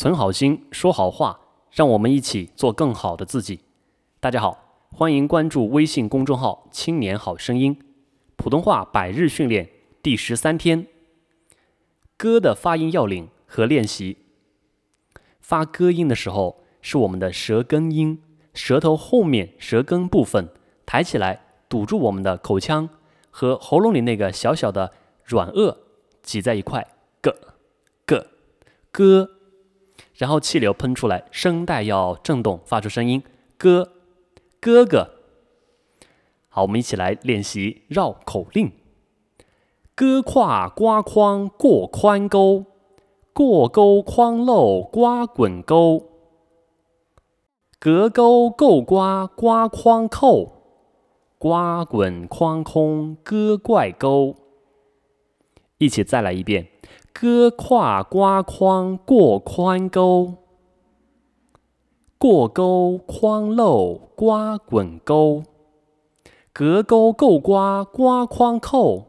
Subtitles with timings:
[0.00, 1.40] 存好心，说好话，
[1.70, 3.60] 让我们一起做更好的自己。
[4.18, 7.78] 大家好，欢迎关注微信公众号“青年好声音”，
[8.36, 9.68] 普通话百日训练
[10.02, 10.86] 第十三天。
[12.16, 14.16] 歌的发音要领和练习。
[15.38, 18.22] 发歌音的时候，是我们的舌根音，
[18.54, 20.48] 舌头后面舌根部分
[20.86, 22.88] 抬起来，堵住我们的口腔
[23.28, 24.92] 和喉咙里那个小小的
[25.24, 25.76] 软腭
[26.22, 26.88] 挤在一块，
[27.20, 27.54] 个
[28.06, 28.28] 个
[28.90, 29.32] 歌。
[30.20, 33.22] 然后气流喷出来，声带要震动，发出声音。
[33.56, 33.92] 哥，
[34.60, 35.12] 哥哥。
[36.50, 38.70] 好，我们一起来练习绕口令。
[39.94, 42.66] 哥跨瓜筐过宽沟，
[43.32, 46.10] 过沟筐漏瓜滚沟。
[47.78, 50.52] 隔沟够瓜瓜筐扣，
[51.38, 54.36] 瓜滚筐空哥怪沟。
[55.80, 56.68] 一起再来一遍。
[57.12, 60.34] 哥跨瓜筐过宽沟，
[62.18, 65.42] 过沟筐漏瓜滚沟，
[66.52, 69.06] 隔沟够瓜瓜筐扣，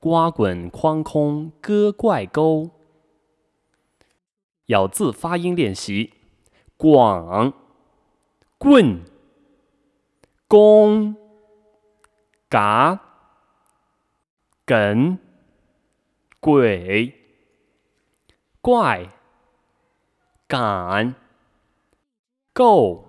[0.00, 2.70] 瓜滚筐空哥怪沟。
[4.66, 6.14] 咬字发音练习：
[6.76, 7.52] 广、
[8.58, 9.04] 棍、
[10.48, 11.14] 弓、
[12.48, 13.11] 嘎、
[14.72, 15.18] 神。
[16.40, 17.12] 鬼、
[18.62, 19.06] 怪、
[20.48, 21.14] 敢、
[22.54, 23.04] 够、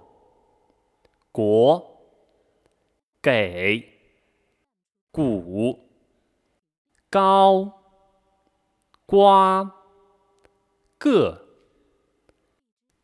[1.31, 2.01] 国、
[3.21, 3.81] 给、
[5.09, 5.79] 鼓、
[7.09, 7.71] 高、
[9.05, 9.73] 瓜、
[10.97, 11.47] 个、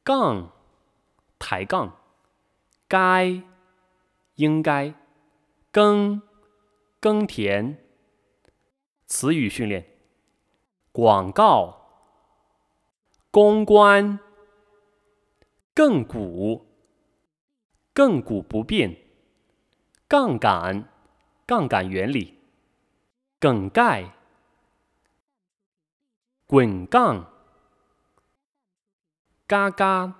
[0.03, 0.51] 杠、
[1.39, 1.95] 抬杠、
[2.89, 3.41] 该、
[4.35, 4.93] 应该、
[5.71, 6.21] 耕、
[6.99, 7.88] 耕田。
[9.09, 9.85] 词语训练。
[10.91, 11.75] 广告、
[13.31, 14.19] 公关、
[15.73, 16.67] 亘古、
[17.93, 18.95] 亘古不变、
[20.07, 20.89] 杠杆、
[21.47, 22.39] 杠杆原理、
[23.39, 24.13] 梗概、
[26.45, 27.31] 滚杠、
[29.47, 30.15] 嘎嘎、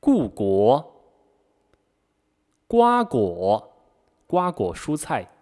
[0.00, 1.02] 故国、
[2.66, 3.72] 瓜果、
[4.26, 5.37] 瓜果蔬菜、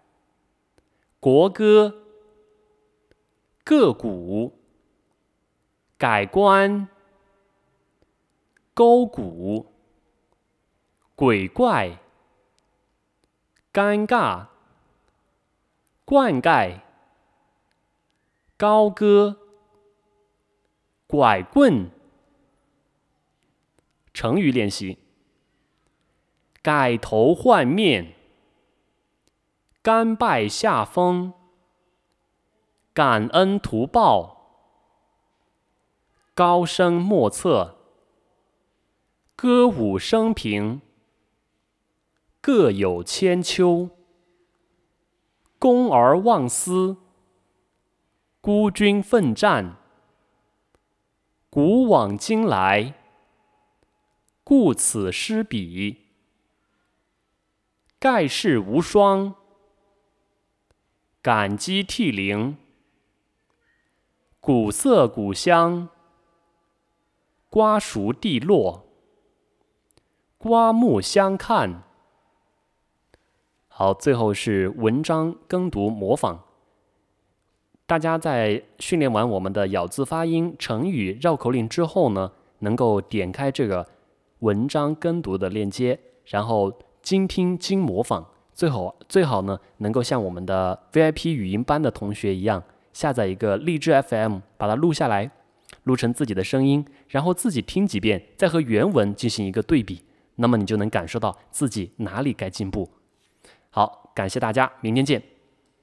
[1.27, 2.05] 国歌。
[3.65, 4.61] 个股、
[5.99, 6.87] 改观、
[8.73, 9.75] 勾股、
[11.17, 11.99] 鬼怪、
[13.73, 14.47] 尴尬、
[16.05, 16.83] 灌溉、
[18.57, 19.37] 高歌、
[21.09, 21.91] 拐棍。
[24.15, 24.99] 成语练习：
[26.63, 28.16] 改头换面、
[29.87, 31.33] 甘拜下风。
[32.93, 34.75] 感恩图报，
[36.35, 37.77] 高深莫测，
[39.37, 40.81] 歌舞升平，
[42.41, 43.91] 各有千秋，
[45.57, 46.97] 公而忘私，
[48.41, 49.77] 孤军奋战，
[51.49, 52.95] 古往今来，
[54.43, 56.07] 故此失彼，
[58.01, 59.37] 盖世无双，
[61.27, 62.57] 感激涕零。
[64.39, 65.89] 古色古香，
[67.51, 68.87] 瓜熟蒂落，
[70.39, 71.83] 刮目相看。
[73.67, 76.45] 好，最后是文章跟读模仿。
[77.87, 83.89] 大家在训练完我们的咬字发音、成语绕口令之后呢，能够点开这个
[84.39, 86.73] 文章跟读的链接，然后
[87.03, 88.29] 精听精模仿。
[88.57, 92.63] 最好最好呢，能够像我们的 VIP 语音班的同学一样。
[92.95, 95.31] 下载一个荔枝 FM，把它录下来，
[95.83, 100.03] 录成自己的声音，然后自己听几遍，再和原文进行一个对比，
[100.37, 102.89] 那么你就能感受到自己哪里该进步。
[103.69, 105.23] 好，感谢大家，明天见。